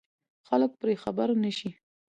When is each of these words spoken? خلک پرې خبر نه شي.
خلک 0.47 0.71
پرې 0.79 0.93
خبر 1.03 1.29
نه 1.43 1.51
شي. 1.57 1.69